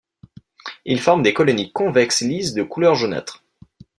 Ils 0.85 0.99
forment 0.99 1.21
des 1.21 1.31
colonies 1.35 1.71
convexes 1.71 2.21
lisses 2.21 2.55
de 2.55 2.63
couleur 2.63 2.95
jaunâtre. 2.95 3.43